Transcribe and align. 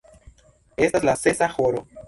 Estas 0.85 1.03
la 1.11 1.15
sesa 1.21 1.53
horo. 1.55 1.87